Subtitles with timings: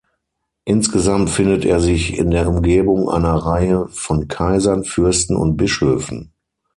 [0.65, 6.33] Insgesamt findet er sich in der Umgebung einer Reihe von Kaisern, Fürsten und Bischöfen.